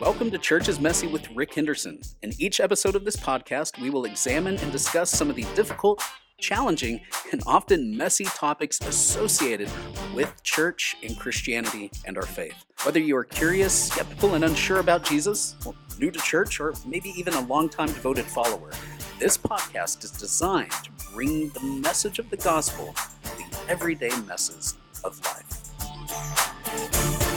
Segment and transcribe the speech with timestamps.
[0.00, 2.00] Welcome to Church is Messy with Rick Henderson.
[2.22, 6.00] In each episode of this podcast, we will examine and discuss some of the difficult,
[6.38, 7.00] challenging,
[7.32, 9.68] and often messy topics associated
[10.14, 12.54] with church and Christianity and our faith.
[12.84, 15.56] Whether you are curious, skeptical, and unsure about Jesus,
[15.98, 18.70] new to church, or maybe even a longtime devoted follower,
[19.18, 22.94] this podcast is designed to bring the message of the gospel
[23.24, 27.27] to the everyday messes of life.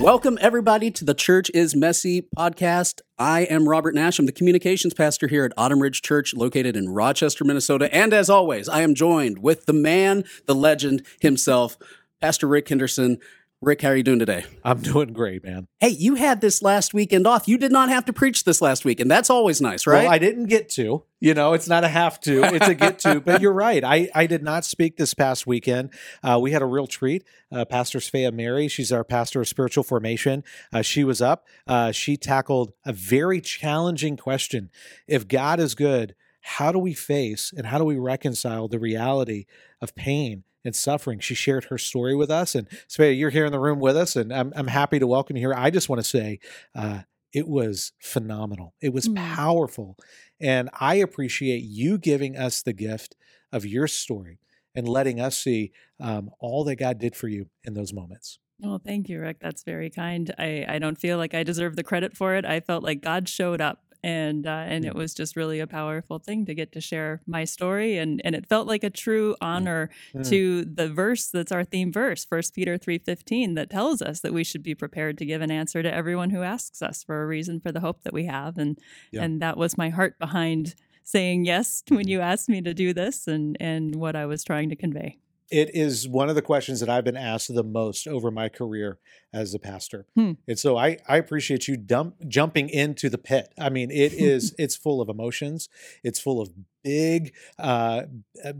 [0.00, 3.02] Welcome, everybody, to the Church is Messy podcast.
[3.18, 4.18] I am Robert Nash.
[4.18, 7.94] I'm the communications pastor here at Autumn Ridge Church, located in Rochester, Minnesota.
[7.94, 11.76] And as always, I am joined with the man, the legend himself,
[12.18, 13.18] Pastor Rick Henderson.
[13.62, 14.46] Rick, how are you doing today?
[14.64, 15.68] I'm doing great, man.
[15.80, 17.46] Hey, you had this last weekend off.
[17.46, 20.04] You did not have to preach this last week, and that's always nice, right?
[20.04, 21.02] Well, I didn't get to.
[21.18, 23.20] You know, it's not a have to, it's a get to.
[23.20, 23.84] but you're right.
[23.84, 25.90] I, I did not speak this past weekend.
[26.22, 27.22] Uh, we had a real treat.
[27.52, 30.42] Uh, pastor Svea Merry, she's our pastor of spiritual formation.
[30.72, 31.46] Uh, she was up.
[31.66, 34.70] Uh, she tackled a very challenging question.
[35.06, 39.44] If God is good, how do we face and how do we reconcile the reality
[39.82, 41.18] of pain and suffering.
[41.18, 42.54] She shared her story with us.
[42.54, 45.36] And Svea, you're here in the room with us, and I'm, I'm happy to welcome
[45.36, 45.54] you here.
[45.54, 46.40] I just want to say
[46.74, 47.00] uh,
[47.32, 49.16] it was phenomenal, it was mm.
[49.16, 49.96] powerful.
[50.40, 53.14] And I appreciate you giving us the gift
[53.52, 54.38] of your story
[54.74, 58.38] and letting us see um, all that God did for you in those moments.
[58.60, 59.38] Well, thank you, Rick.
[59.40, 60.34] That's very kind.
[60.38, 62.44] I, I don't feel like I deserve the credit for it.
[62.44, 66.18] I felt like God showed up and uh, and it was just really a powerful
[66.18, 69.90] thing to get to share my story and and it felt like a true honor
[70.14, 70.28] mm.
[70.28, 74.44] to the verse that's our theme verse First Peter 3:15 that tells us that we
[74.44, 77.60] should be prepared to give an answer to everyone who asks us for a reason
[77.60, 78.78] for the hope that we have and
[79.12, 79.22] yeah.
[79.22, 83.26] and that was my heart behind saying yes when you asked me to do this
[83.26, 85.18] and and what I was trying to convey
[85.50, 88.98] it is one of the questions that I've been asked the most over my career
[89.32, 90.06] as a pastor.
[90.14, 90.32] Hmm.
[90.46, 93.52] And so I, I appreciate you dump, jumping into the pit.
[93.58, 95.68] I mean, it is, it's full of emotions.
[96.04, 96.50] It's full of
[96.84, 98.02] big, uh,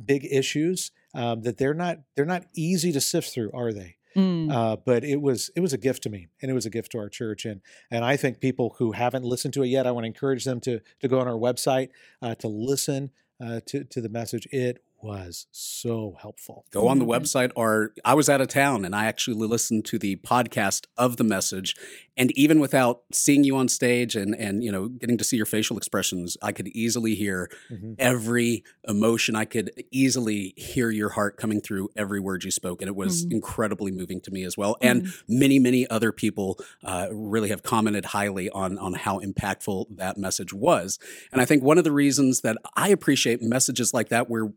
[0.04, 3.96] big issues um, that they're not, they're not easy to sift through, are they?
[4.16, 4.52] Mm.
[4.52, 6.90] Uh, but it was it was a gift to me, and it was a gift
[6.92, 7.60] to our church, and
[7.92, 10.58] and I think people who haven't listened to it yet, I want to encourage them
[10.62, 11.90] to to go on our website
[12.20, 14.48] uh, to listen uh, to to the message.
[14.50, 16.64] It was so helpful.
[16.70, 17.22] Go on the mm-hmm.
[17.22, 21.16] website, or I was out of town and I actually listened to the podcast of
[21.16, 21.76] the message.
[22.16, 25.46] And even without seeing you on stage and and you know getting to see your
[25.46, 27.94] facial expressions, I could easily hear mm-hmm.
[27.98, 29.36] every emotion.
[29.36, 33.24] I could easily hear your heart coming through every word you spoke, and it was
[33.24, 33.36] mm-hmm.
[33.36, 34.76] incredibly moving to me as well.
[34.82, 35.38] And mm-hmm.
[35.38, 40.52] many many other people uh, really have commented highly on on how impactful that message
[40.52, 40.98] was.
[41.32, 44.52] And I think one of the reasons that I appreciate messages like that, where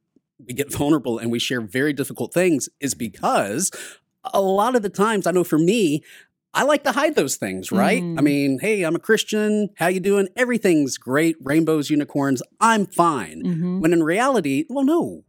[0.46, 3.72] we get vulnerable and we share very difficult things is because
[4.34, 6.02] a lot of the times, I know for me,
[6.54, 8.04] I like to hide those things, right?
[8.04, 8.20] Mm.
[8.20, 9.70] I mean, hey, I'm a Christian.
[9.78, 10.30] How you doing?
[10.36, 11.36] Everything's great.
[11.42, 12.44] Rainbows, unicorns.
[12.60, 13.44] I'm fine.
[13.44, 13.80] Mm-hmm.
[13.80, 15.24] When in reality, well, no.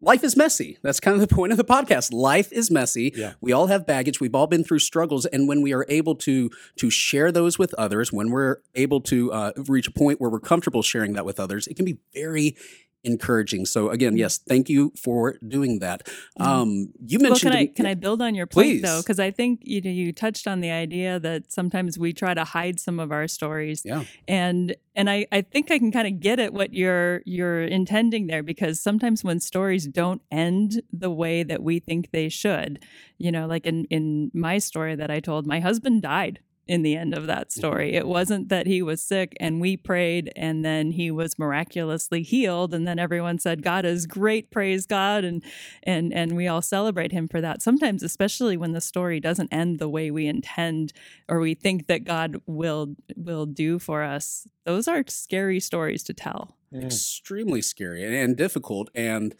[0.00, 0.78] Life is messy.
[0.82, 2.12] That's kind of the point of the podcast.
[2.12, 3.12] Life is messy.
[3.14, 3.34] Yeah.
[3.40, 4.18] We all have baggage.
[4.18, 7.72] We've all been through struggles, and when we are able to to share those with
[7.74, 11.38] others, when we're able to uh, reach a point where we're comfortable sharing that with
[11.38, 12.56] others, it can be very
[13.04, 13.66] encouraging.
[13.66, 16.06] So again, yes, thank you for doing that.
[16.06, 16.42] Mm-hmm.
[16.42, 17.54] Um, you mentioned.
[17.54, 18.82] Well, can I can I build on your point please.
[18.82, 19.00] though?
[19.00, 22.44] Because I think you know you touched on the idea that sometimes we try to
[22.44, 23.82] hide some of our stories.
[23.84, 24.04] Yeah.
[24.28, 28.26] And and I I think I can kind of get at what you're you're intending
[28.26, 32.84] there because sometimes when stories don't end the way that we think they should,
[33.18, 36.96] you know, like in in my story that I told, my husband died in the
[36.96, 37.94] end of that story.
[37.94, 42.72] It wasn't that he was sick and we prayed and then he was miraculously healed
[42.72, 45.42] and then everyone said God is great, praise God and
[45.82, 47.62] and and we all celebrate him for that.
[47.62, 50.92] Sometimes especially when the story doesn't end the way we intend
[51.28, 54.46] or we think that God will will do for us.
[54.64, 56.56] Those are scary stories to tell.
[56.72, 59.34] Extremely scary and, and difficult and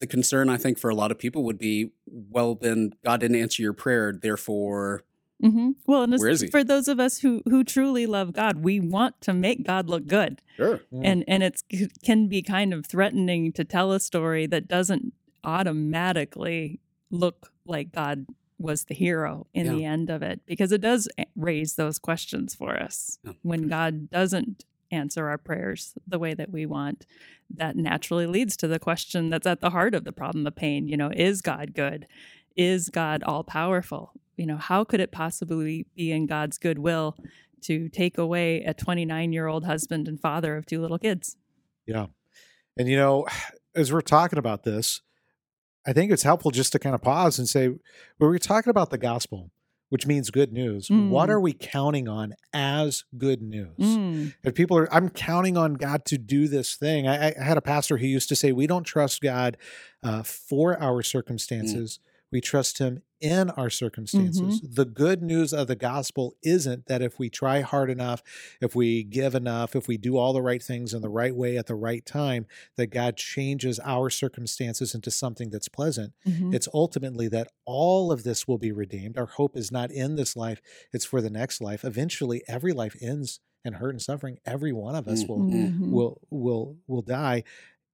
[0.00, 3.36] the concern I think for a lot of people would be, well, then God didn't
[3.36, 5.04] answer your prayer, therefore
[5.42, 5.70] Mm-hmm.
[5.86, 9.66] Well, and for those of us who who truly love God, we want to make
[9.66, 10.42] God look good.
[10.56, 10.80] Sure.
[10.92, 11.00] Mm.
[11.02, 11.62] And and it
[12.04, 18.26] can be kind of threatening to tell a story that doesn't automatically look like God
[18.58, 19.72] was the hero in yeah.
[19.72, 23.18] the end of it because it does raise those questions for us.
[23.24, 23.32] Yeah.
[23.42, 27.06] When God doesn't answer our prayers the way that we want,
[27.54, 30.88] that naturally leads to the question that's at the heart of the problem of pain,
[30.88, 32.06] you know, is God good?
[32.56, 34.12] Is God all powerful?
[34.40, 37.14] You know, how could it possibly be in God's goodwill
[37.62, 41.36] to take away a 29 year old husband and father of two little kids?
[41.86, 42.06] Yeah.
[42.78, 43.26] And, you know,
[43.74, 45.02] as we're talking about this,
[45.86, 47.80] I think it's helpful just to kind of pause and say, when
[48.18, 49.50] we're talking about the gospel,
[49.90, 50.88] which means good news.
[50.88, 51.32] What Mm.
[51.32, 53.76] are we counting on as good news?
[53.78, 54.34] Mm.
[54.44, 57.08] If people are, I'm counting on God to do this thing.
[57.08, 59.56] I, I had a pastor who used to say, We don't trust God
[60.02, 61.98] uh, for our circumstances,
[62.32, 64.60] we trust Him in our circumstances.
[64.62, 68.22] The good news of the gospel isn't that if we try hard enough,
[68.62, 71.58] if we give enough, if we do all the right things in the right way
[71.58, 72.46] at the right time,
[72.76, 76.14] that God changes our circumstances into something that's pleasant.
[76.26, 76.54] Mhm.
[76.54, 79.18] It's ultimately that all of this will be redeemed.
[79.18, 80.62] Our hope is not in this life,
[80.92, 81.84] it's for the next life.
[81.84, 84.38] Eventually, every life ends in hurt and suffering.
[84.46, 85.28] Every one of us Mm.
[85.28, 87.44] will will will will die.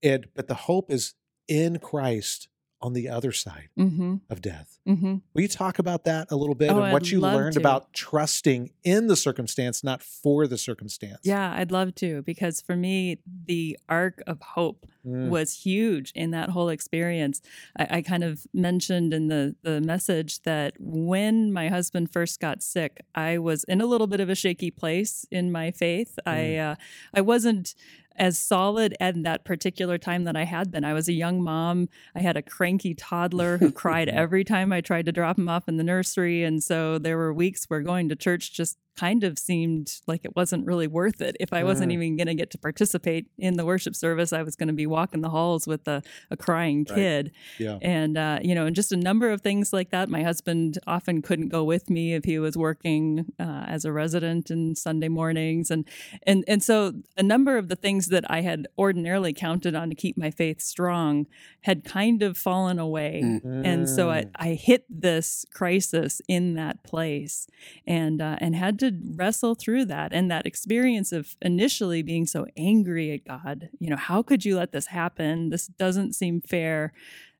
[0.03, 1.15] But the hope is
[1.49, 2.49] in Christ
[2.82, 4.20] on the other side Mhm.
[4.28, 4.78] of death.
[4.87, 5.23] Mhm.
[5.34, 7.58] Will you talk about that a little bit Oh, and what I'd you learned to.
[7.61, 11.20] about trusting in the circumstance, not for the circumstance?
[11.25, 15.28] Yeah, I'd love to because for me, the arc of hope Mm.
[15.31, 17.40] was huge in that whole experience.
[17.78, 22.62] I, I kind of mentioned in the the message that when my husband first got
[22.62, 26.19] sick, I was in a little bit of a shaky place in my faith.
[26.26, 26.75] I uh,
[27.14, 27.75] I wasn't
[28.19, 30.85] as solid at that particular time that I had been.
[30.85, 31.89] I was a young mom.
[32.15, 35.69] I had a cranky toddler who cried every time I tried to drop him off
[35.69, 39.38] in the nursery, and so there were weeks where going to church just kind of
[39.38, 41.37] seemed like it wasn't really worth it.
[41.38, 41.94] If I wasn't Mm.
[41.94, 44.87] even going to get to participate in the worship service, I was going to be
[44.87, 46.94] walking the halls with a, a crying Right.
[46.96, 47.31] kid.
[47.58, 47.78] Yeah.
[47.82, 50.08] And, uh, you know, and just a number of things like that.
[50.08, 54.50] My husband often couldn't go with me if he was working uh, as a resident
[54.50, 55.70] in Sunday mornings.
[55.70, 55.84] And,
[56.26, 59.94] and, and so a number of the things that I had ordinarily counted on to
[59.94, 61.26] keep my faith strong
[61.62, 63.20] had kind of fallen away.
[63.25, 63.66] Mm.
[63.66, 64.31] And so I, Mm.
[64.37, 67.46] I hit this crisis in that place
[67.87, 72.47] and uh, and had to wrestle through that and that experience of initially being so
[72.56, 73.69] angry at God.
[73.79, 75.50] You know, how could you let this happen?
[75.50, 76.93] This doesn't seem fair.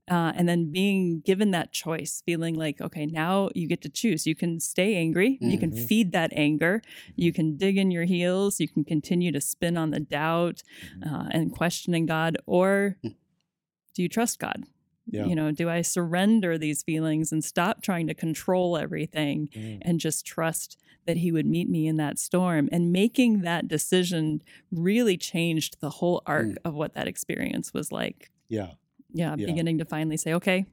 [0.09, 4.25] Uh, and then being given that choice, feeling like, okay, now you get to choose.
[4.25, 5.37] You can stay angry.
[5.41, 5.89] You can Mhm.
[5.89, 6.81] feed that anger.
[7.17, 8.61] You can dig in your heels.
[8.61, 10.63] You can continue to spin on the doubt
[11.05, 14.63] uh, and questioning God, or do you trust God?
[15.09, 15.27] Yeah.
[15.27, 19.79] You know, do I surrender these feelings and stop trying to control everything Mm.
[19.83, 20.77] and just trust
[21.07, 22.69] that he would meet me in that storm?
[22.73, 24.43] And making that decision
[24.73, 26.57] really changed the whole arc Mm.
[26.65, 28.31] of what that experience was like.
[28.49, 28.73] Yeah.
[29.13, 29.47] Yeah, Yeah.
[29.47, 30.67] beginning to finally say, okay,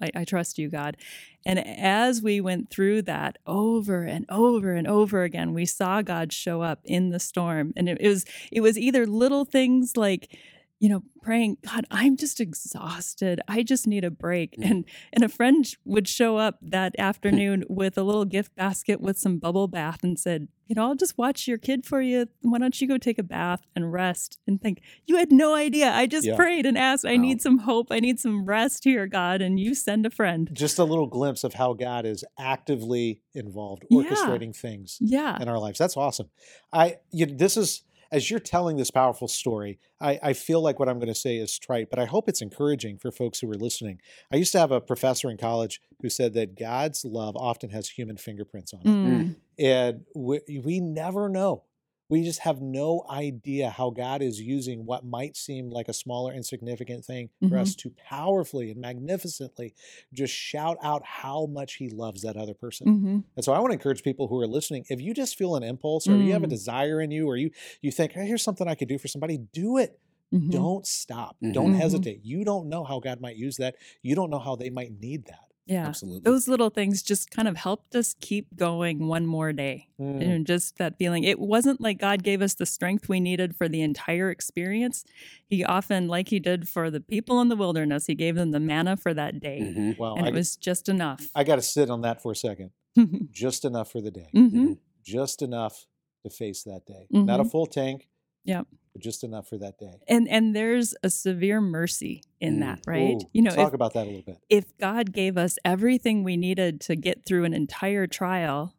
[0.00, 0.96] I, I trust you, God.
[1.44, 6.32] And as we went through that over and over and over again, we saw God
[6.32, 7.72] show up in the storm.
[7.76, 10.36] And it, it was it was either little things like,
[10.78, 13.40] you know, praying, God, I'm just exhausted.
[13.48, 14.56] I just need a break.
[14.56, 14.70] Mm.
[14.70, 19.18] And and a friend would show up that afternoon with a little gift basket with
[19.18, 22.26] some bubble bath and said, you know, I'll just watch your kid for you.
[22.42, 25.92] Why don't you go take a bath and rest and think, you had no idea.
[25.92, 26.36] I just Yeah.
[26.36, 27.22] prayed and asked, I Wow.
[27.22, 27.86] need some hope.
[27.90, 29.40] I need some rest here, God.
[29.40, 30.50] And you send a friend.
[30.52, 34.02] Just a little glimpse of how God is actively involved, Yeah.
[34.02, 35.40] orchestrating things Yeah.
[35.40, 35.78] in our lives.
[35.78, 36.28] That's awesome.
[36.72, 40.88] I you, this is as you're telling this powerful story, I, I feel like what
[40.88, 43.54] I'm going to say is trite, but I hope it's encouraging for folks who are
[43.54, 44.00] listening.
[44.32, 47.90] I used to have a professor in college who said that God's love often has
[47.90, 48.86] human fingerprints on it.
[48.86, 49.36] Mm.
[49.58, 51.64] And we, we never know.
[52.08, 56.32] We just have no idea how God is using what might seem like a smaller,
[56.32, 59.74] insignificant thing for us to powerfully and magnificently
[60.12, 62.86] just shout out how much He loves that other person.
[62.86, 63.24] Mhm.
[63.34, 65.62] And so I want to encourage people who are listening, if you just feel an
[65.64, 66.50] impulse or you have a Mm.
[66.50, 67.50] desire in you or you
[67.82, 69.98] you think, hey, here's something I could do for somebody, do it.
[70.32, 70.50] Mhm.
[70.50, 71.36] Don't stop.
[71.52, 71.76] Don't Mhm.
[71.76, 72.20] hesitate.
[72.24, 73.76] You don't know how God might use that.
[74.02, 75.45] You don't know how they might need that.
[75.66, 75.88] Yeah.
[75.88, 76.20] Absolutely.
[76.30, 79.88] Those little things just kind of helped us keep going one more day.
[80.00, 80.22] Mm.
[80.22, 81.24] And just that feeling.
[81.24, 85.04] It wasn't like God gave us the strength we needed for the entire experience.
[85.48, 88.60] He often, like He did for the people in the wilderness, He gave them the
[88.60, 89.58] manna for that day.
[89.60, 89.98] Mhm.
[89.98, 91.26] Well, And I, it was just enough.
[91.34, 92.70] I got to sit on that for a second.
[93.32, 94.28] Just enough for the day.
[94.32, 94.72] hmm
[95.04, 95.84] Just enough
[96.22, 97.06] to face that day.
[97.10, 97.50] Not a Mhm.
[97.50, 98.08] full tank.
[98.44, 98.66] Yep.
[98.96, 99.92] But just enough for that day.
[100.08, 102.60] And and there's a severe mercy in Mm.
[102.60, 103.16] that, right?
[103.22, 104.38] Ooh, you know, talk if, about that a little bit.
[104.48, 108.74] if God gave us everything we needed to get through an entire trial,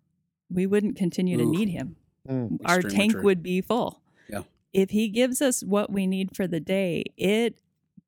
[0.50, 1.98] we wouldn't continue to need Him.
[2.28, 2.58] Mm.
[2.66, 3.22] Our Extremely tank true.
[3.22, 4.02] would be full.
[4.28, 4.42] Yeah.
[4.74, 7.60] If He gives us what we need for the day, it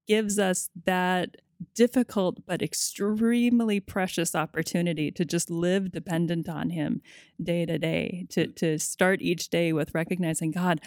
[0.08, 1.38] gives us that
[1.76, 7.02] difficult but extremely precious opportunity to just live dependent on him
[7.42, 10.80] day to day to to start each day with recognizing god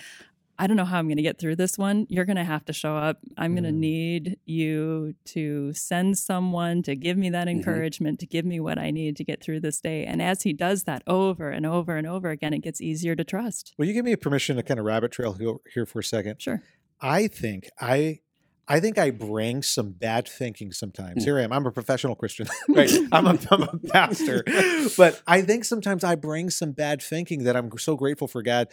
[0.58, 2.06] I don't know how I'm going to get through this one.
[2.08, 3.18] You're going to have to show up.
[3.36, 3.76] I'm going to Mm.
[3.78, 7.52] need you to send someone to give me that Mhm.
[7.52, 10.04] encouragement, to give me what I need to get through this day.
[10.04, 13.24] And as he does that over and over and over again, it gets easier to
[13.24, 13.74] trust.
[13.78, 15.32] Will you give me permission to kind of rabbit trail
[15.72, 16.40] here- for a second?
[16.40, 16.62] Sure.
[17.00, 18.20] I think I
[18.68, 21.24] I think I bring some bad thinking sometimes.
[21.24, 21.52] Here I am.
[21.52, 22.88] I'm a professional Christian, right?
[23.10, 24.44] I'm a, I'm a pastor,
[24.96, 28.68] but I think sometimes I bring some bad thinking that I'm so grateful for God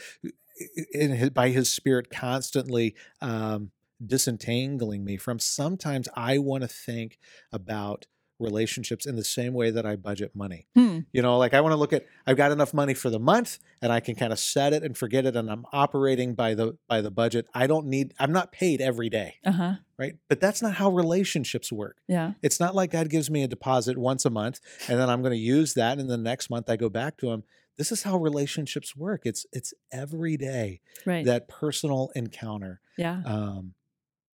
[0.91, 3.71] his, by His Spirit constantly um,
[4.05, 5.39] disentangling me from.
[5.39, 7.17] Sometimes I want to think
[7.51, 8.05] about
[8.39, 10.65] relationships in the same way that I budget money.
[10.73, 10.99] Hmm.
[11.11, 13.59] You know, like I want to look at I've got enough money for the month
[13.81, 16.77] and I can kind of set it and forget it and I'm operating by the
[16.87, 17.47] by the budget.
[17.53, 19.73] I don't need I'm not paid every day, Uh huh.
[19.97, 20.13] right?
[20.29, 21.97] But that's not how relationships work.
[22.07, 22.31] Yeah.
[22.41, 25.33] It's not like God gives me a deposit once a month and then I'm going
[25.33, 27.43] to use that and the next month I go back to him.
[27.79, 29.21] This is how relationships work.
[29.23, 31.25] It's it's every day Right.
[31.25, 33.21] that personal encounter yeah.
[33.25, 33.73] um,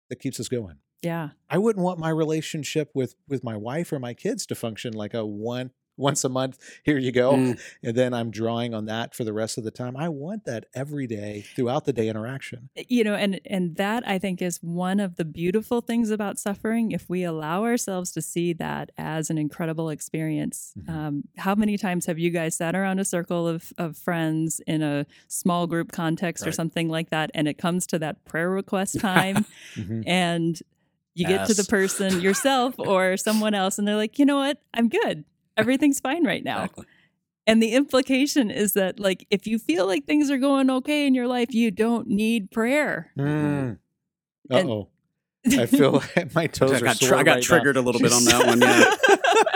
[0.09, 0.77] that keeps us going.
[1.03, 1.31] Yeah.
[1.51, 5.13] I wouldn't want my relationship with with my wife or my kids to function like
[5.13, 6.59] a one once a month.
[6.85, 7.61] Here you go, Mm.
[7.83, 9.97] and then I'm drawing on that for the rest of the time.
[9.97, 12.71] I want that every day throughout the day interaction.
[12.89, 16.93] you know and and that i think is one of the beautiful things about suffering
[16.93, 20.89] if we allow ourselves to see that as an incredible experience Mhm.
[20.95, 24.83] um, how many times have you guys sat around a circle of, of friends in
[24.83, 28.99] a small group context or something like that and it comes to that prayer request
[29.13, 29.45] time
[29.77, 30.05] Mhm.
[30.07, 30.63] and
[31.15, 34.59] you get to the person yourself or someone else and they're like you know what
[34.75, 35.25] i'm good
[35.57, 36.87] everything's fine right now Exactly.
[37.47, 41.15] and the implication is that like if you feel like things are going okay in
[41.15, 43.79] your life you don't need prayer Mm.
[44.51, 44.89] Uh oh.
[45.45, 47.41] I feel like my toes I are got, sore I got right now.
[47.41, 48.61] triggered a little bit on that one.
[48.61, 48.95] Yeah,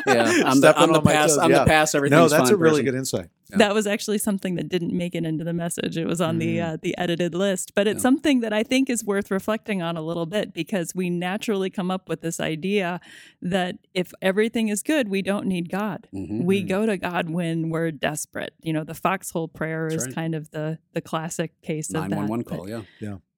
[0.06, 0.42] yeah.
[0.44, 1.28] I'm the, Stepping I'm the on my pass.
[1.30, 1.58] toes, I'm yeah.
[1.60, 1.94] the pass.
[1.94, 2.84] Everything's No, that's fine a really person.
[2.86, 3.26] good insight.
[3.50, 3.58] Yeah.
[3.58, 5.96] that was actually something that didn't make it into the message.
[5.96, 6.72] It was on the Mm.
[6.74, 8.02] uh, the edited list, but it's Yeah.
[8.02, 11.88] something that I think is worth reflecting on a little bit because we naturally come
[11.92, 12.98] up with this idea
[13.40, 16.08] that if everything is good, we don't need God.
[16.12, 16.42] Mhm.
[16.44, 16.68] We Mhm.
[16.68, 18.54] go to God when we're desperate.
[18.60, 20.14] You know, the foxhole prayer That's is right.
[20.16, 22.16] kind of the the classic case of Nine that.
[22.16, 22.68] one one but- call.
[22.68, 22.82] Yeah.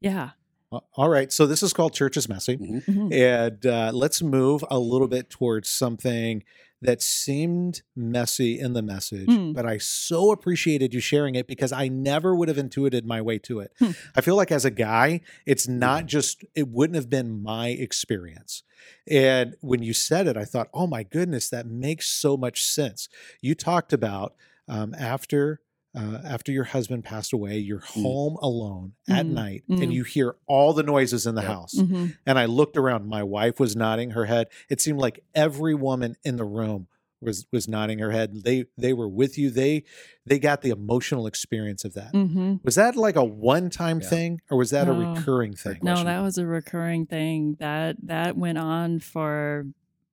[0.00, 0.22] Yeah.
[0.24, 0.28] Uh,
[0.70, 1.32] All right.
[1.32, 2.56] So this is called Church is Messy.
[2.58, 2.84] Mhm.
[2.84, 3.12] Mhm.
[3.14, 6.42] And uh, let's move a little bit towards something
[6.82, 9.52] that seemed messy in the message, Hmm.
[9.52, 13.38] but I so appreciated you sharing it because I never would have intuited my way
[13.40, 13.72] to it.
[13.80, 13.90] Hmm.
[14.14, 18.62] I feel like as a guy, it's not just, it wouldn't have been my experience.
[19.10, 23.08] And when you said it, I thought, oh my goodness, that makes so much sense.
[23.40, 24.34] You talked about
[24.68, 25.60] um, after.
[25.96, 29.30] Uh, after your husband passed away, you're home alone at Mm.
[29.32, 29.82] night Mm.
[29.82, 31.50] and you hear all the noises in the Yep.
[31.50, 31.74] house.
[31.74, 32.16] Mhm.
[32.26, 33.06] And I looked around.
[33.08, 34.48] My wife was nodding her head.
[34.68, 36.88] It seemed like every woman in the room
[37.20, 38.44] was was nodding her head.
[38.44, 39.50] They they were with you.
[39.50, 39.82] They
[40.26, 42.12] they got the emotional experience of that.
[42.12, 42.62] Mhm.
[42.62, 44.08] Was that like a one time Yeah.
[44.08, 44.92] thing, or was that No.
[44.92, 45.78] a recurring thing?
[45.82, 47.56] No, that was a recurring thing.
[47.58, 49.66] That that went on for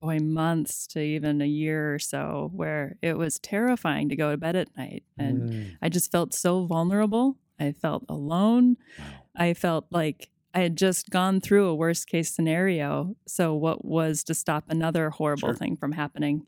[0.06, 4.38] boy months to even a year or so where it was terrifying to go to
[4.38, 7.38] bed at night and Mm, I just felt so vulnerable.
[7.60, 8.78] I felt alone.
[9.00, 9.06] wow.
[9.36, 13.16] I felt like I had just gone through a worst case scenario.
[13.28, 15.56] So what was to stop another horrible Sure.
[15.56, 16.46] thing from happening?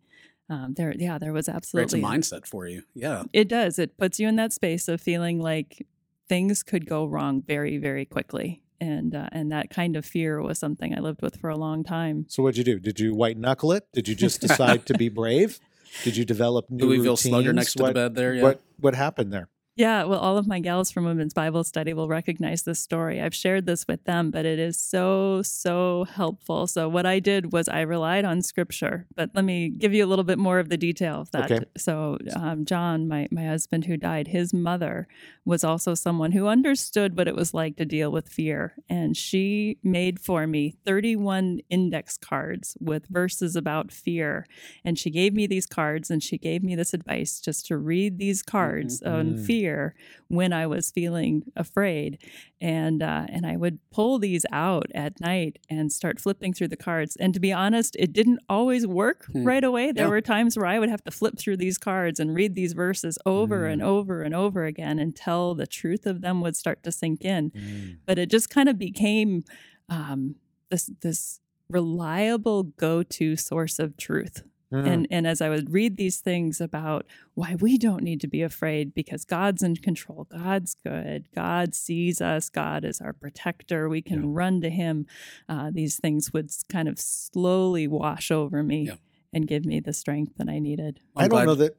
[0.50, 2.84] Um, there, yeah, there was absolutely Creates a mindset for you.
[2.96, 3.24] Yeah.
[3.34, 3.78] It does.
[3.80, 5.86] It puts you in that space of feeling like
[6.30, 10.60] things could go wrong very, very quickly, and uh, and that kind of fear was
[10.60, 12.26] something I lived with for a long time.
[12.30, 12.80] So what'd you do?
[12.80, 13.88] Did you white knuckle it?
[13.94, 15.60] Did you just decide to be brave?
[16.04, 17.22] Did you develop new Louisville routines?
[17.22, 18.36] Slugger next to the bed there.
[18.36, 18.44] Yeah.
[18.44, 19.50] What what happened there?
[19.78, 23.22] Yeah, well, all of my gals from Women's Bible Study will recognize this story.
[23.22, 26.66] I've shared this with them, but it is so, so helpful.
[26.66, 30.08] So, what I did was I relied on scripture, but let me give you a
[30.08, 31.52] little bit more of the detail of that.
[31.52, 31.64] Okay.
[31.78, 35.08] So, um, John, my, my husband who died, his mother
[35.46, 38.74] was also someone who understood what it was like to deal with fear.
[38.90, 44.48] And she made for me 31 index cards with verses about fear.
[44.84, 48.18] And she gave me these cards and she gave me this advice just to read
[48.18, 49.46] these cards on Mhm.
[49.68, 49.96] Fear
[50.30, 52.18] when I was feeling afraid.
[52.62, 56.78] And uh, and I would pull these out at night and start flipping through the
[56.78, 57.16] cards.
[57.18, 59.44] And to be honest, it didn't always work Hmm.
[59.44, 59.92] right away.
[59.92, 60.10] There Yeah.
[60.10, 63.18] were times where I would have to flip through these cards and read these verses
[63.26, 63.86] over and Mm.
[63.86, 67.98] over and over again until the truth of them would start to sink in Mm,
[68.06, 69.44] but it just kind of became
[69.90, 70.36] um,
[70.70, 74.44] this this reliable go-to source of truth.
[74.72, 74.86] Mm.
[74.86, 77.06] And and as I would read these things about
[77.36, 82.22] why we don't need to be afraid because God's in control, God's good, God sees
[82.22, 84.30] us, God is our protector, we can Yeah.
[84.32, 85.06] run to Him.
[85.50, 88.96] Uh, these things would kind of slowly wash over me Yeah.
[89.34, 91.00] and give me the strength that I needed.
[91.16, 91.78] I I'm don't glad- know that.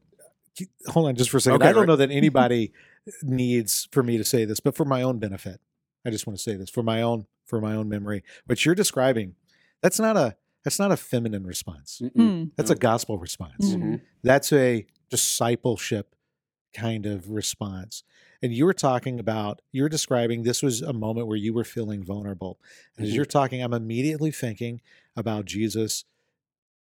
[0.88, 1.62] Hold on, just for a second.
[1.62, 1.86] Okay, I don't right.
[1.88, 2.72] know that anybody
[3.22, 5.60] needs for me to say this, but for my own benefit,
[6.04, 8.22] I just want to say this for my own for my own memory.
[8.46, 9.34] What you're describing,
[9.82, 12.00] that's not a that's not a feminine response.
[12.02, 12.12] Mm-mm.
[12.14, 12.44] Hmm.
[12.56, 12.74] That's No.
[12.76, 13.70] a gospel response.
[13.74, 13.82] Mm.
[13.82, 14.00] Mhm.
[14.22, 16.14] That's a discipleship
[16.74, 18.02] kind of response.
[18.40, 22.04] and you were talking about you're describing this was a moment where you were feeling
[22.04, 22.60] vulnerable.
[22.96, 23.16] And as Mhm.
[23.16, 24.80] you're talking, I'm immediately thinking
[25.16, 26.04] about Jesus.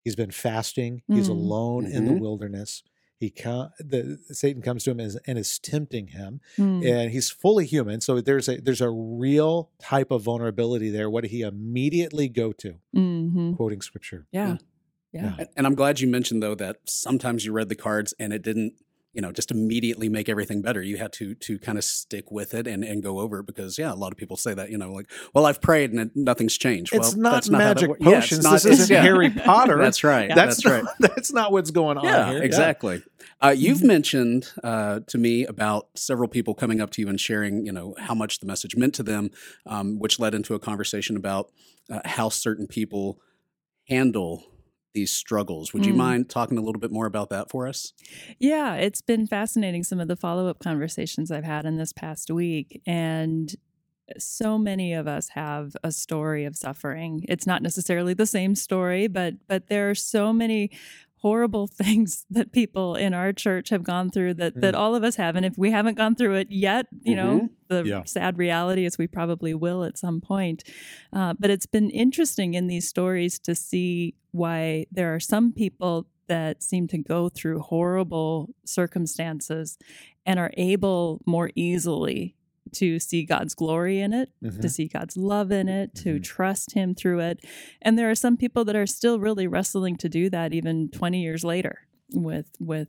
[0.03, 1.03] He's been fasting.
[1.09, 1.33] He's Mm.
[1.33, 2.21] alone in the Mhm.
[2.21, 2.83] wilderness.
[3.23, 6.85] He come, the Satan comes to him and is, and is tempting him, Mm.
[6.85, 8.01] and he's fully human.
[8.01, 11.09] So there's a there's a real type of vulnerability there.
[11.09, 12.75] What did he immediately go to?
[12.97, 13.55] Mhm.
[13.57, 14.27] Quoting scripture.
[14.33, 14.57] Yeah.
[15.13, 15.23] Yeah.
[15.23, 15.35] Yeah.
[15.39, 18.43] And- And I'm glad you mentioned though that sometimes you read the cards and it
[18.43, 18.73] didn't,
[19.15, 20.81] you know, just immediately make everything better.
[20.81, 23.77] You had to to kind of stick with it and, and go over it because
[23.79, 26.57] yeah, a lot of people say that, you know, like, well, I've prayed and nothing's
[26.57, 26.95] changed.
[26.95, 28.45] It's well, not that's not that magic yeah, it's potions.
[28.45, 29.03] not- this isn't yeah.
[29.03, 29.77] Harry Potter.
[29.79, 30.29] That's right.
[30.31, 30.35] Yeah.
[30.35, 30.85] That's, That's right.
[30.85, 32.43] not, That's not what's going on Yeah, here.
[32.43, 33.03] exactly.
[33.41, 33.87] Uh, you've Mm-hmm.
[33.89, 37.95] mentioned uh, to me about several people coming up to you and sharing, you know,
[37.99, 39.31] how much the message meant to them,
[39.67, 41.51] um, which led into a conversation about
[41.91, 43.19] uh, how certain people
[43.89, 44.45] handle
[44.95, 45.73] these struggles.
[45.73, 45.97] Would you Mm.
[45.97, 47.93] mind talking a little bit more about that for us?
[48.39, 52.31] Yeah, it's been fascinating some of the follow up conversations I've had in this past
[52.31, 52.81] week.
[52.87, 53.55] And
[54.19, 57.25] so many of us have a story of suffering.
[57.29, 60.71] It's not necessarily the same story, but but there are so many
[61.23, 64.79] horrible things that people in our church have gone through that that Mm.
[64.79, 67.85] all of us have and if we haven't gone through it yet you know the
[67.85, 68.03] Yeah.
[68.05, 70.65] sad reality is we probably will at some point
[71.13, 76.07] uh, but it's been interesting in these stories to see why there are some people
[76.29, 79.79] that seem to go through horrible circumstances
[80.27, 82.35] and are able more easily
[82.73, 84.61] to see God's glory in it, Mhm.
[84.61, 86.23] to see God's love in it, to Mhm.
[86.23, 87.45] trust Him through it.
[87.83, 91.21] And there are some people that are still really wrestling to do that even 20
[91.23, 91.81] years later
[92.15, 92.89] with with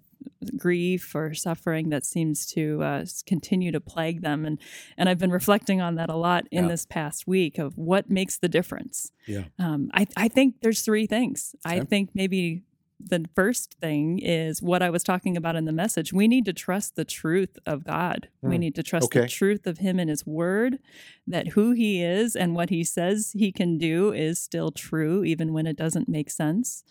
[0.58, 4.60] grief or suffering that seems to uh, continue to plague them and
[4.98, 6.70] and I've been reflecting on that a lot in Yeah.
[6.72, 9.46] this past week of what makes the difference Yeah.
[9.60, 11.56] um, I, I think there's three things.
[11.65, 12.63] I think maybe
[13.06, 16.14] the first thing is what I was talking about in the message.
[16.14, 18.30] We need to trust the truth of God.
[18.42, 18.62] We Hmm.
[18.62, 19.22] need to trust Okay.
[19.22, 20.80] the truth of Him and His Word,
[21.28, 25.54] that who He is and what He says He can do is still true, even
[25.54, 26.84] when it doesn't make sense.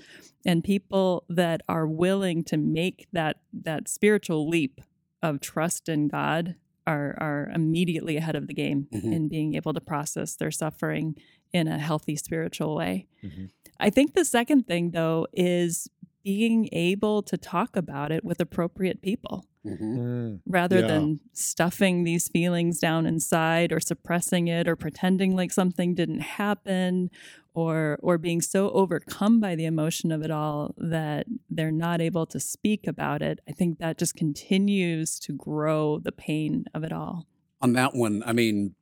[0.44, 4.80] And people that are willing to make that that spiritual leap
[5.22, 9.12] of trust in God are are immediately ahead of the game Mhm.
[9.12, 11.16] in being able to process their suffering
[11.52, 13.06] in a healthy spiritual way.
[13.22, 13.50] Mhm.
[13.78, 15.88] I think the second thing though is
[16.24, 19.98] being able to talk about it with appropriate people Mm-hmm.
[20.00, 20.40] Mm.
[20.44, 20.88] rather Yeah.
[20.88, 27.10] than stuffing these feelings down inside or suppressing it or pretending like something didn't happen
[27.54, 32.26] or or being so overcome by the emotion of it all that they're not able
[32.26, 36.92] to speak about it i think that just continues to grow the pain of it
[36.92, 37.28] all
[37.60, 38.74] On that one, I mean,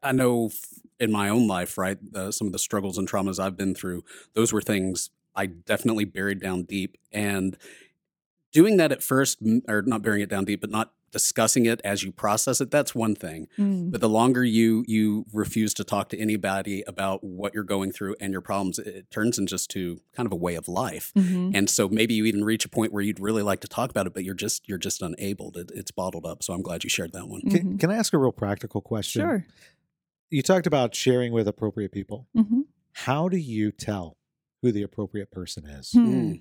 [0.00, 3.40] I know f- in my own life, right, uh, some of the struggles and traumas
[3.42, 6.96] I've been through, those were things I definitely buried down deep.
[7.12, 7.56] And
[8.52, 12.02] doing that at first, or not burying it down deep, but not discussing it as
[12.02, 13.46] you process it, that's one thing.
[13.56, 18.16] But the longer you you refuse to talk to anybody about what you're going through
[18.20, 21.12] and your problems, it, it turns into just to kind of a way of life.
[21.16, 21.52] Mhm.
[21.54, 24.08] And so maybe you even reach a point where you'd really like to talk about
[24.08, 25.52] it, but you're just you're just unable.
[25.56, 26.42] It, it's bottled up.
[26.42, 27.42] So I'm glad you shared that one.
[27.42, 29.22] Can, can I ask a real practical question?
[29.22, 29.46] sure
[30.30, 32.26] You talked about sharing with appropriate people.
[32.34, 34.16] hmm How do you tell
[34.64, 35.90] who the appropriate person is?
[35.94, 36.40] Mm.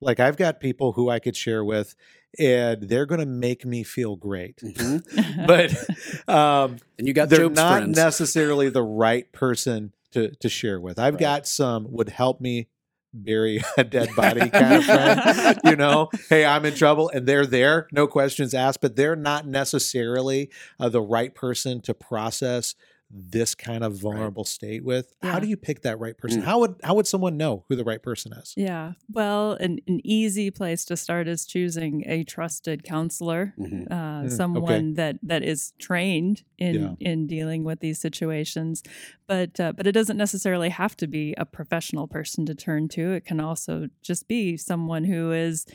[0.00, 1.94] Like I've got people who I could share with,
[2.38, 4.56] and they're going to make me feel great.
[4.58, 5.02] Mhm.
[5.46, 7.96] But um, And you got they're Job's not friends.
[7.96, 10.98] necessarily the right person to to share with.
[10.98, 11.20] I've Right.
[11.20, 12.68] got some would help me
[13.14, 15.60] bury a dead body kind of friend.
[15.64, 18.80] You know, hey, I'm in trouble, and they're there, no questions asked.
[18.80, 22.74] But they're not necessarily uh, the right person to process
[23.14, 25.12] this kind of vulnerable state with.
[25.22, 26.40] How do you pick that right person?
[26.40, 26.44] Mm.
[26.44, 28.54] How would how would someone know who the right person is?
[28.56, 28.92] Yeah.
[29.12, 33.86] Well, an, an easy place to start is choosing a trusted counselor, Mhm.
[33.90, 34.34] uh, Mm, okay.
[34.34, 36.94] someone that that is trained in Yeah.
[37.00, 38.82] in dealing with these situations.
[39.26, 43.12] But uh, but it doesn't necessarily have to be a professional person to turn to.
[43.12, 45.66] It can also just be someone who is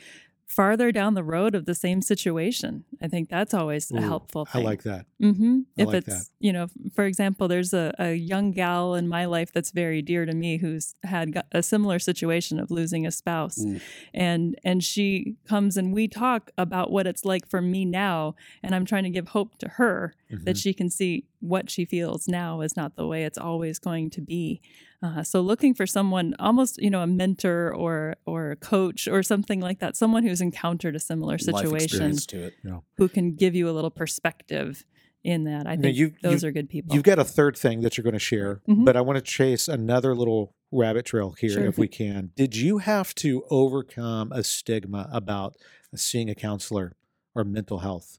[0.48, 2.84] farther down the road of the same situation.
[3.02, 5.04] I think that's always a Ooh, helpful I like that.
[5.22, 5.60] Mm-hmm.
[5.78, 6.26] I If like it's, that.
[6.40, 10.24] you know, for example, there's a, a young gal in my life that's very dear
[10.24, 13.80] to me who's had a similar situation of losing a spouse, Mm.
[14.14, 18.74] and and she comes and we talk about what it's like for me now, and
[18.74, 20.62] I'm trying to give hope to her that Mhm.
[20.62, 24.20] she can see what she feels now is not the way it's always going to
[24.20, 24.60] be.
[25.02, 29.22] Uh, so looking for someone, almost you know, a mentor or or a coach or
[29.22, 32.54] something like that, someone who's encountered a similar situation experience to it.
[32.96, 34.84] who can give you a little perspective
[35.24, 35.66] in that.
[35.66, 36.94] I think you- those you- are good people.
[36.94, 38.84] You've got a third thing that you're going to share, Mhm.
[38.84, 41.66] but I want to chase another little rabbit trail here Sure.
[41.66, 42.30] if we can.
[42.36, 45.56] Did you have to overcome a stigma about
[45.94, 46.94] seeing a counselor
[47.34, 48.18] or mental health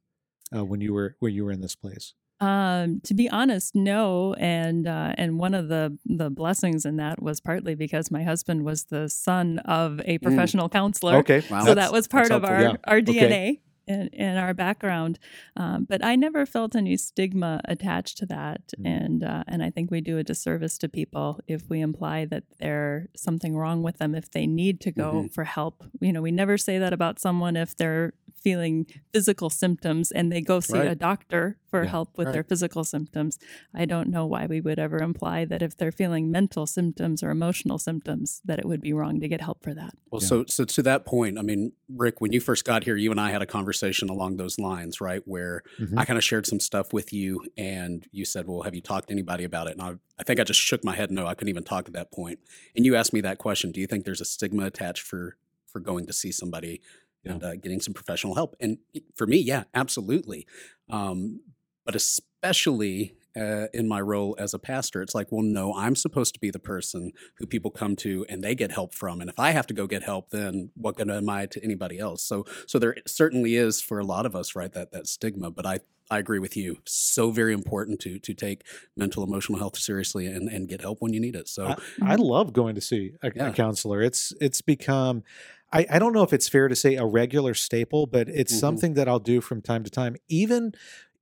[0.55, 2.13] uh, when you were when you were in this place?
[2.41, 4.33] Um, to be honest, no.
[4.35, 8.63] And uh, and one of the the blessings in that was partly because my husband
[8.63, 11.17] was the son of a professional counselor.
[11.17, 11.59] Okay, Wow.
[11.61, 12.55] so That's- that was part of helpful.
[12.55, 12.73] our Yeah.
[12.85, 13.61] our Okay.
[13.89, 15.17] And, and our background.
[15.57, 18.85] Um, but I never felt any stigma attached to that, Mm.
[18.97, 22.43] and uh, and I think we do a disservice to people if we imply that
[22.59, 25.33] there's something wrong with them if they need to go Mhm.
[25.33, 25.83] for help.
[25.99, 30.41] You know, we never say that about someone if they're feeling physical symptoms and they
[30.41, 30.91] go see Right.
[30.91, 31.89] a doctor for Yeah.
[31.89, 32.33] help with Right.
[32.33, 33.37] their physical symptoms.
[33.73, 37.29] I don't know why we would ever imply that if they're feeling mental symptoms or
[37.29, 39.93] emotional symptoms that it would be wrong to get help for that.
[40.11, 40.27] Well, Yeah.
[40.27, 43.19] so so to that point, I mean, Rick, when you first got here, you and
[43.19, 45.21] I had a conversation along those lines, right?
[45.25, 45.97] Where Mhm.
[45.99, 49.07] I kind of shared some stuff with you, and you said, "Well, have you talked
[49.09, 51.33] to anybody about it?" And I, I think I just shook my head, no, I
[51.35, 52.39] couldn't even talk at that point.
[52.75, 55.79] And you asked me that question: Do you think there's a stigma attached for for
[55.79, 56.81] going to see somebody
[57.23, 58.55] and uh, getting some professional help?
[58.59, 58.79] And
[59.15, 60.47] for me, yeah, absolutely.
[60.89, 61.41] Um,
[61.89, 66.35] but especially uh, in my role as a pastor, it's like, well, no, I'm supposed
[66.35, 69.21] to be the person who people come to and they get help from.
[69.21, 71.97] And if I have to go get help, then what good am I to anybody
[71.97, 72.21] else?
[72.21, 75.49] So, so there certainly is for a lot of us, right, that that stigma.
[75.49, 75.79] But I,
[76.11, 76.77] I agree with you.
[76.85, 78.61] So very important to to take
[78.95, 81.47] mental emotional health seriously and, and get help when you need it.
[81.47, 81.73] So,
[82.03, 84.03] I love going to see a, a counselor.
[84.03, 85.23] It's it's become
[85.71, 88.59] I, I don't know if it's fair to say a regular staple, but it's Mhm.
[88.59, 90.73] something that I'll do from time to time, even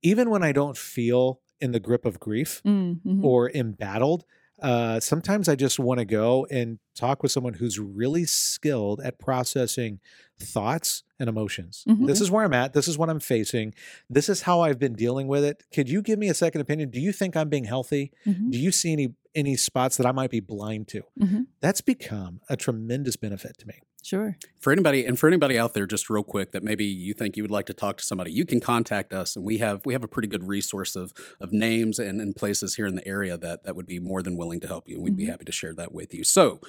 [0.02, 3.24] even when I don't feel in the grip of grief Mm, mhm.
[3.24, 4.24] or embattled.
[4.60, 9.18] Uh, sometimes I just want to go and talk with someone who's really skilled at
[9.20, 10.00] processing
[10.40, 11.84] thoughts and emotions.
[11.88, 12.06] Mhm.
[12.08, 12.72] This is where I'm at.
[12.72, 13.72] This is what I'm facing.
[14.10, 15.62] This is how I've been dealing with it.
[15.72, 16.90] Could you give me a second opinion?
[16.90, 18.10] Do you think I'm being healthy?
[18.26, 18.50] Mhm.
[18.50, 21.02] Do you see any any spots that I might be blind to?
[21.20, 21.46] Mhm.
[21.60, 23.74] That's become a tremendous benefit to me.
[24.08, 24.38] Sure.
[24.58, 27.42] for anybody and for anybody out there, just real quick, that maybe you think you
[27.42, 30.02] would like to talk to somebody, you can contact us, and we have we have
[30.02, 33.64] a pretty good resource of of names and, and places here in the area that
[33.64, 35.30] that would be more than willing to help you, and we'd be Mhm.
[35.30, 36.24] happy to share that with you.
[36.24, 36.60] So,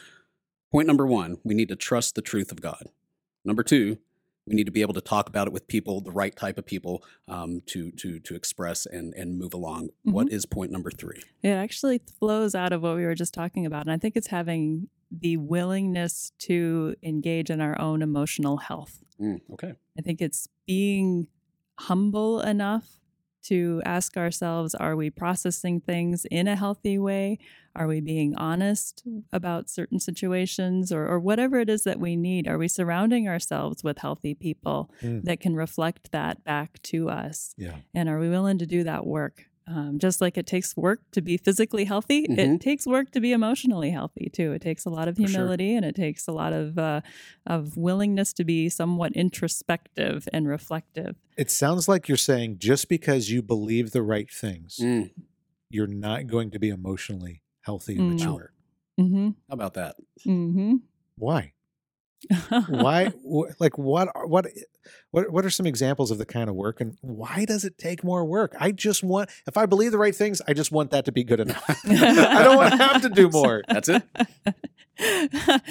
[0.72, 2.84] point number one, we need to trust the truth of God.
[3.46, 3.98] Number two,
[4.46, 6.66] we need to be able to talk about it with people, the right type of
[6.66, 9.90] people, um, to to to express and and move along.
[10.04, 11.22] What is point number three?
[11.42, 13.84] It actually flows out of what we were just talking about.
[13.84, 19.04] And I think it's having the willingness to engage in our own emotional health.
[19.20, 19.74] Mm, okay.
[19.98, 21.28] I think it's being
[21.78, 23.00] humble enough
[23.42, 27.40] to ask ourselves are we processing things in a healthy way?
[27.76, 32.48] Are we being honest about certain situations or, or whatever it is that we need?
[32.48, 35.24] Are we surrounding ourselves with healthy people Mm.
[35.24, 37.54] that can reflect that back to us?
[37.58, 37.78] Yeah.
[37.94, 39.46] And are we willing to do that work?
[39.72, 42.40] Um, just like it takes work to be physically healthy, Mhm.
[42.56, 44.52] it takes work to be emotionally healthy too.
[44.52, 45.30] It takes a lot of For sure.
[45.30, 47.02] humility and it takes a lot of uh,
[47.46, 51.18] of willingness to be somewhat introspective and reflective.
[51.38, 55.12] It sounds like you're saying just because you believe the right things, Mm,
[55.70, 58.18] you're not going to be emotionally healthy and Mm.
[58.18, 58.54] mature.
[59.00, 59.28] Mm-hmm.
[59.50, 59.96] how about that?
[60.26, 60.78] Mm-hmm.
[61.18, 61.54] Why?
[62.68, 63.06] Why?
[63.26, 64.10] wh- like what?
[64.28, 64.48] What?
[65.12, 65.32] What?
[65.32, 68.26] What are some examples of the kind of work, and why does it take more
[68.26, 68.56] work?
[68.60, 71.24] I just want, if I believe the right things, I just want that to be
[71.24, 71.64] good enough.
[71.86, 73.64] I don't want to have to do more.
[73.68, 74.04] That's it.
[75.02, 75.62] I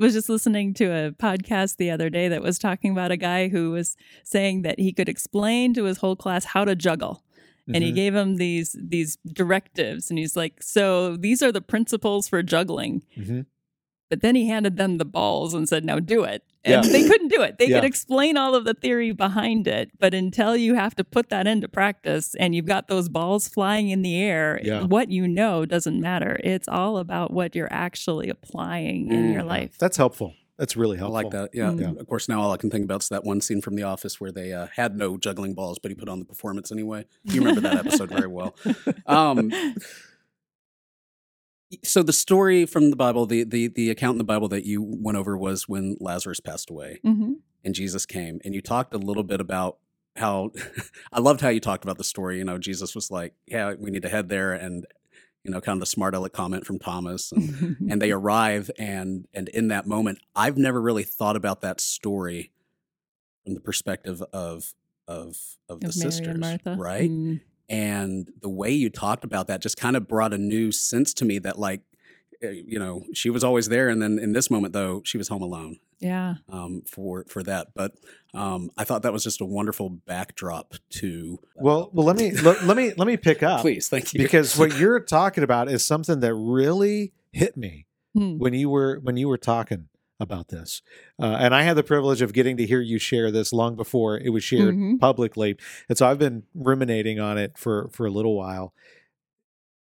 [0.00, 3.48] was just listening to a podcast the other day that was talking about a guy
[3.48, 7.22] who was saying that he could explain to his whole class how to juggle.
[7.72, 7.94] And he Mhm.
[7.94, 13.02] gave them these these directives and he's like, "So these are the principles for juggling."
[13.16, 13.46] Mhm.
[14.10, 16.92] But then he handed them the balls and said, "Now do it." And Yeah.
[16.92, 17.56] they couldn't do it.
[17.58, 17.76] They Yeah.
[17.80, 21.46] could explain all of the theory behind it, but until you have to put that
[21.46, 24.82] into practice and you've got those balls flying in the air, Yeah.
[24.82, 26.38] what you know doesn't matter.
[26.44, 29.46] It's all about what you're actually applying in your Mm.
[29.48, 29.78] life.
[29.78, 30.34] That's helpful.
[30.58, 31.16] That's really helpful.
[31.16, 31.50] I like that.
[31.54, 31.70] Yeah.
[31.70, 31.80] Mm.
[31.80, 31.90] Yeah.
[31.98, 34.20] Of course, now all I can think about is that one scene from The Office
[34.20, 37.06] where they uh, had no juggling balls, but he put on the performance anyway.
[37.24, 38.54] You remember that episode very well.
[39.06, 39.50] Um,
[41.84, 44.82] so the story from the Bible, the, the the account in the Bible that you
[44.82, 48.98] went over was when Lazarus passed away hmm and Jesus came, and you talked a
[48.98, 49.76] little bit about
[50.16, 50.50] how
[51.12, 52.38] I loved how you talked about the story.
[52.38, 54.86] You know, Jesus was like, "Yeah, we need to head there," and
[55.44, 59.26] you know, kind of the smart aleck comment from Thomas, and and they arrive and
[59.34, 62.50] and in that moment i've never really thought about that story
[63.44, 64.74] from the perspective of
[65.08, 65.36] of
[65.68, 67.40] of the Mary sisters and Martha, right Mm.
[67.70, 71.24] And the way you talked about that just kind of brought a new sense to
[71.24, 71.80] me that like
[72.44, 75.28] uh, you know she was always there and then in this moment though she was
[75.28, 77.68] home alone Yeah, um, for for that.
[77.74, 77.92] But
[78.34, 82.64] um, i thought that was just a wonderful backdrop to Well, well, let me let,
[82.64, 84.18] let me let me pick up please thank you.
[84.22, 88.38] because what you're talking about is something that really hit me Hmm.
[88.38, 89.86] when you were when you were talking
[90.20, 90.82] about this.
[91.18, 94.18] Uh, and I had the privilege of getting to hear you share this long before
[94.18, 95.00] it was shared Mhm.
[95.00, 95.56] publicly.
[95.88, 98.74] And so I've been ruminating on it for, for a little while.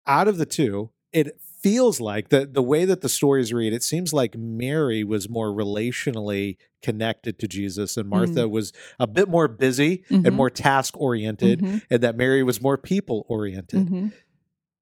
[0.07, 3.83] Out of the two, it feels like the, the way that the stories read, it
[3.83, 9.49] seems like Mary was more relationally connected to Jesus and Martha was a bit more
[9.49, 10.25] busy Mhm.
[10.27, 11.81] and more task oriented, Mhm.
[11.89, 13.87] and that Mary was more people oriented.
[13.87, 14.13] Mhm.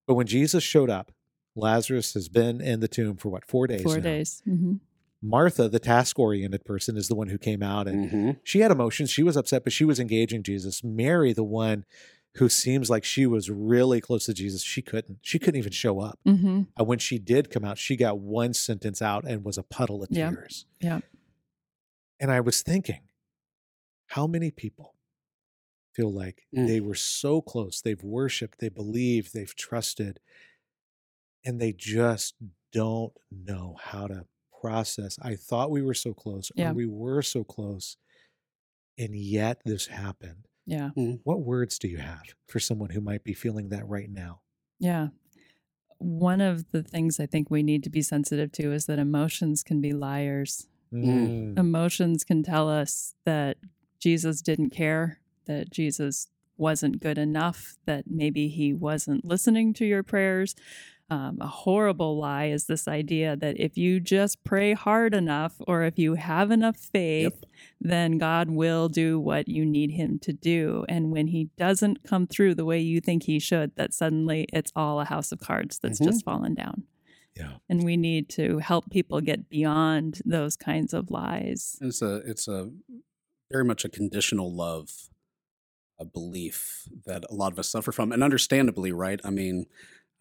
[0.05, 1.11] But when Jesus showed up,
[1.55, 3.81] Lazarus has been in the tomb for what, four days?
[3.81, 4.01] Four now.
[4.03, 4.41] days.
[4.45, 4.73] hmm
[5.27, 8.39] Martha, the task oriented person, is the one who came out and Mhm.
[8.43, 9.09] she had emotions.
[9.09, 10.83] She was upset, but she was engaging Jesus.
[10.83, 11.85] Mary, the one
[12.35, 15.19] who seems like she was really close to Jesus, she couldn't.
[15.23, 16.19] She couldn't even show up.
[16.23, 19.63] hmm And when she did come out, she got one sentence out and was a
[19.63, 20.29] puddle of Yeah.
[20.29, 20.65] tears.
[20.79, 20.99] Yeah.
[22.19, 23.01] And I was thinking,
[24.07, 24.95] how many people
[25.93, 26.67] feel like Mm.
[26.67, 27.81] they were so close?
[27.81, 30.19] They've worshiped, they believe, they've trusted,
[31.43, 32.35] and they just
[32.71, 34.27] don't know how to
[34.61, 35.17] process.
[35.21, 36.71] I thought we were so close, Yeah.
[36.71, 37.97] or we were so close,
[38.97, 40.47] and yet this happened.
[40.65, 40.89] Yeah.
[41.23, 44.41] What words do you have for someone who might be feeling that right now?
[44.79, 45.09] Yeah.
[45.99, 49.63] One of the things I think we need to be sensitive to is that emotions
[49.63, 50.67] can be liars.
[50.93, 51.57] Mm.
[51.57, 53.57] Emotions can tell us that
[53.99, 60.03] Jesus didn't care, that Jesus wasn't good enough, that maybe he wasn't listening to your
[60.03, 60.53] prayers.
[61.09, 65.83] Um, a horrible lie is this idea that if you just pray hard enough or
[65.83, 67.45] if you have enough faith,
[67.79, 70.83] then God will do what you need him to do.
[70.89, 74.73] And when he doesn't come through the way you think he should, that suddenly it's
[74.75, 76.05] all a house of cards that's Mhm.
[76.07, 76.83] just fallen down.
[77.37, 77.57] Yeah.
[77.69, 81.77] And we need to help people get beyond those kinds of lies.
[81.79, 82.69] It's a it's a
[83.49, 85.09] very much a conditional love,
[85.97, 89.21] a belief that a lot of us suffer from, and understandably, right?
[89.23, 89.67] I mean,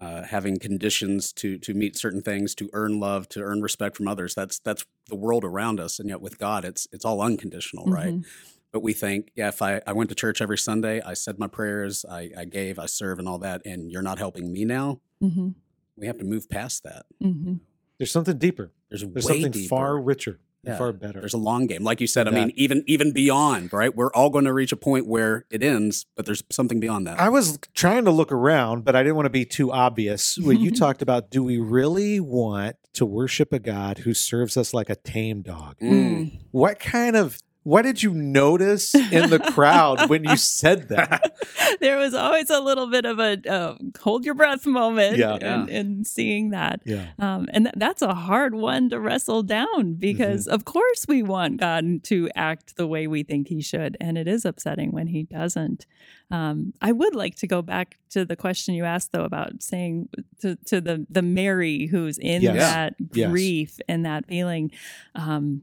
[0.00, 4.09] uh, having conditions to to meet certain things, to earn love, to earn respect from
[4.09, 4.35] others.
[4.35, 8.14] That's that's the world around us, and yet with God, it's it's all unconditional, right?
[8.14, 8.24] Mhm.
[8.72, 11.46] But we think, yeah, if I, I went to church every Sunday, I said my
[11.46, 15.00] prayers, I, I gave, I serve, and all that, and you're not helping me now,
[15.22, 15.54] Mhm.
[15.96, 17.06] we have to move past that.
[17.22, 17.61] Mhm.
[17.96, 18.72] There's something deeper.
[18.90, 19.68] There's, There's way something deeper.
[19.68, 20.76] far richer and Yeah.
[20.79, 21.20] far better.
[21.20, 22.26] There's a long game, like you said.
[22.26, 22.46] I Yeah.
[22.46, 23.94] mean, even even beyond, right?
[23.94, 27.20] We're all going to reach a point where it ends, but there's something beyond that.
[27.20, 30.38] I was trying to look around, but I didn't want to be too obvious.
[30.38, 34.72] When you talked about, do we really want to worship a God who serves us
[34.74, 35.76] like a tame dog?
[35.81, 36.40] Mm.
[36.50, 41.35] What kind of what did you notice in the crowd when you said that?
[41.81, 45.35] there was always a little bit of a uh, hold your breath moment Yeah.
[45.35, 46.81] in, in seeing that.
[46.85, 47.09] Yeah.
[47.18, 51.57] Um, and th- that's a hard one to wrestle down because, of course, we want
[51.59, 53.96] God to act the way we think He should.
[54.00, 55.87] And it is upsetting when He doesn't.
[56.31, 60.09] Um, I would like to go back to the question you asked, though, about saying
[60.40, 62.57] to, to the, the Mary who's in Yes.
[62.59, 63.29] that Yes.
[63.29, 64.70] grief and that feeling.
[65.16, 65.62] Um,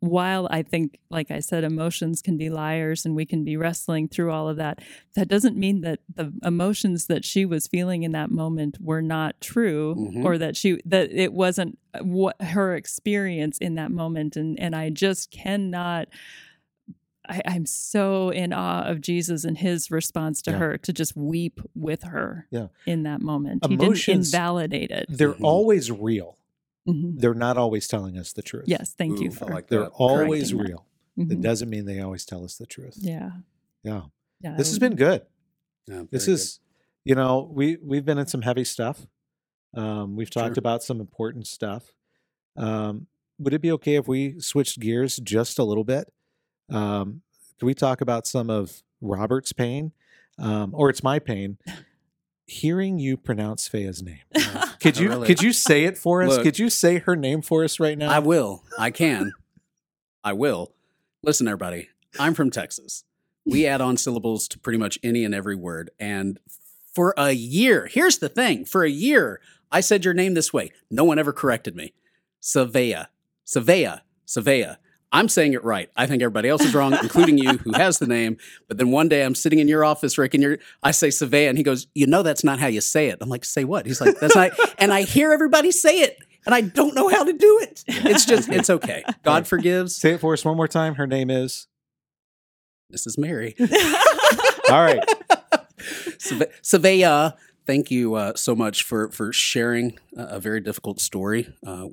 [0.00, 4.08] while I think, like I said, emotions can be liars and we can be wrestling
[4.08, 4.80] through all of that,
[5.14, 9.38] that doesn't mean that the emotions that she was feeling in that moment were not
[9.42, 10.24] true Mhm.
[10.24, 14.88] or that she that it wasn't what her experience in that moment and and I
[14.90, 16.08] just cannot
[17.28, 20.58] I, I'm so in awe of Jesus and his response to Yeah.
[20.58, 22.68] her to just weep with her Yeah.
[22.86, 23.64] in that moment.
[23.64, 25.06] Emotions- he didn't invalidate it.
[25.08, 25.44] They're Mhm.
[25.44, 26.36] always real.
[26.88, 27.18] Mhm.
[27.20, 28.64] They're not always telling us the truth.
[28.66, 30.68] Yes, thank you Ooh, I for like They're always correcting that.
[30.68, 30.86] real.
[31.18, 31.32] Mhm.
[31.32, 32.94] It doesn't mean they always tell us the truth.
[32.98, 33.30] Yeah.
[33.82, 34.02] Yeah.
[34.40, 34.56] Yeah.
[34.56, 35.26] This has been good.
[35.86, 36.60] Yeah, This very is,
[37.04, 39.06] you know, we we've been in some heavy stuff.
[39.74, 40.60] Um, we've talked Sure.
[40.60, 41.92] about some important stuff.
[42.56, 43.06] Um,
[43.38, 46.12] would it be okay if we switched gears just a little bit?
[46.68, 47.22] Um,
[47.58, 49.92] can we talk about some of Robert's pain,
[50.38, 51.58] um, or it's my pain?
[52.50, 54.18] Hearing you pronounce Svea's name.
[54.80, 56.30] Could you oh, really- could you say it for us?
[56.30, 56.42] Look.
[56.42, 58.10] could you say her name for us right now?
[58.10, 58.64] I will.
[58.76, 59.32] I can.
[60.24, 60.72] I will.
[61.22, 61.90] Listen, everybody.
[62.18, 63.04] I'm from Texas.
[63.44, 66.40] We add on syllables to pretty much any and every word, and
[66.92, 70.72] for a year, here's the thing: for a year, I said your name this way.
[70.90, 71.92] No one ever corrected me.
[72.42, 73.06] Savea,
[73.46, 74.78] Savea, Savea.
[75.12, 75.90] I'm saying it right.
[75.96, 78.36] I think everybody else is wrong, including you, who has the name.
[78.68, 81.48] But then one day I'm sitting in your office, Rick, and you're, I say Savea,
[81.48, 83.86] and he goes, "You know that's not how you say it." I'm like, "Say what?"
[83.86, 87.24] He's like, "That's not." and I hear everybody say it, and I don't know how
[87.24, 87.84] to do it.
[87.88, 89.02] It's just, it's okay.
[89.24, 89.96] God forgives.
[89.96, 90.94] say it for us one more time.
[90.94, 91.66] Her name is.
[92.94, 93.18] Mrs.
[93.18, 93.54] Merry.
[94.70, 95.04] All right.
[96.18, 97.34] Save- Savea,
[97.66, 101.86] thank you uh, so much for for sharing a, a very difficult story uh,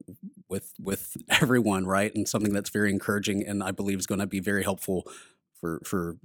[0.50, 2.14] with with everyone, right?
[2.14, 5.08] And something that's very encouraging, and I believe is going to be very helpful
[5.60, 6.18] for for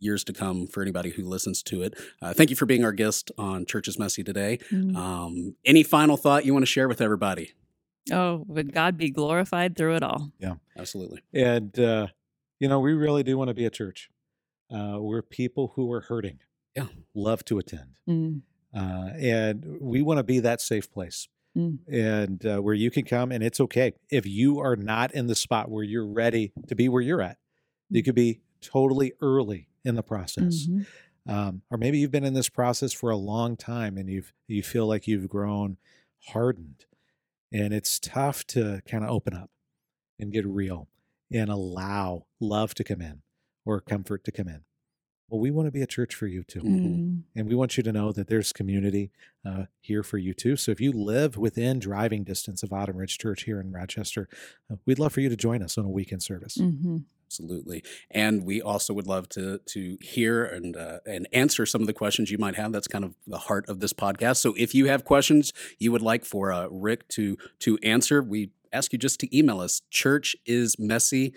[0.00, 1.94] years to come for anybody who listens to it.
[2.22, 4.58] Uh, thank you for being our guest on Church is Messy today.
[4.70, 4.96] Mm.
[4.96, 7.54] Um, any final thought you want to share with everybody?
[8.12, 10.30] Oh, would God be glorified through it all?
[10.38, 11.22] Yeah, absolutely.
[11.32, 12.08] And uh,
[12.58, 14.10] you know, we really do want to be a church.
[14.72, 16.38] Uh, we're people who are hurting.
[16.76, 18.42] Yeah, love to attend, mm.
[18.74, 21.28] uh, and we want to be that safe place.
[21.58, 21.78] Mm.
[21.88, 25.34] And uh, where you can come, and it's okay if you are not in the
[25.34, 27.38] spot where you're ready to be where you're at.
[27.90, 30.66] You could be totally early in the process.
[30.66, 30.82] Mm-hmm.
[31.30, 34.62] Um, or maybe you've been in this process for a long time and you've you
[34.62, 35.76] feel like you've grown
[36.28, 36.86] hardened
[37.52, 39.50] and it's tough to kind of open up
[40.18, 40.88] and get real
[41.30, 43.20] and allow love to come in
[43.66, 44.62] or comfort to come in
[45.28, 47.22] well we want to be a church for you too mm.
[47.36, 49.10] and we want you to know that there's community
[49.46, 53.18] uh, here for you too so if you live within driving distance of autumn ridge
[53.18, 54.28] church here in rochester
[54.70, 57.84] uh, we'd love for you to join us on a weekend service mm-hmm absolutely.
[58.10, 61.92] And we also would love to to hear and uh, and answer some of the
[61.92, 62.72] questions you might have.
[62.72, 64.38] That's kind of the heart of this podcast.
[64.38, 68.50] So if you have questions you would like for uh, Rick to to answer, we
[68.72, 69.82] ask you just to email us.
[69.90, 71.34] Church is messy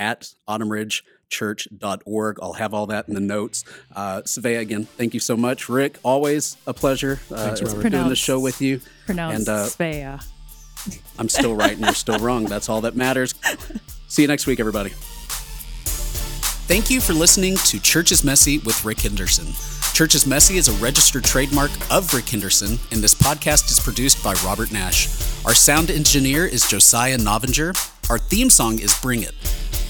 [0.00, 2.38] at autumnridgechurch.org.
[2.42, 3.64] I'll have all that in the notes.
[3.94, 5.68] Uh, Savea, again, thank you so much.
[5.68, 8.80] Rick, always a pleasure uh, Thanks, doing the show with you.
[9.06, 10.24] Pronounced and, uh, Svea.
[11.18, 12.46] I'm still right and you're still wrong.
[12.46, 13.34] That's all that matters.
[14.08, 14.90] See you next week, everybody.
[16.70, 19.46] Thank you for listening to Church is Messy with Rick Henderson.
[19.92, 24.22] Church is Messy is a registered trademark of Rick Henderson, and this podcast is produced
[24.22, 25.08] by Robert Nash.
[25.44, 27.74] Our sound engineer is Josiah Novinger.
[28.08, 29.34] Our theme song is Bring It.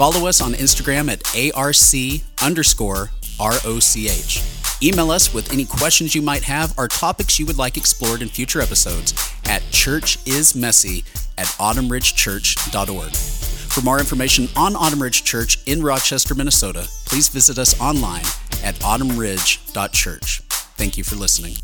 [0.00, 1.20] Follow us on Instagram at
[1.54, 4.42] ARC underscore ROCH.
[4.82, 8.28] Email us with any questions you might have or topics you would like explored in
[8.28, 9.12] future episodes
[9.44, 11.04] at churchismessy
[11.36, 13.12] at autumnridgechurch.org.
[13.12, 18.24] For more information on Autumn Ridge Church in Rochester, Minnesota, please visit us online
[18.64, 20.40] at autumnridge.church.
[20.78, 21.56] Thank you for listening.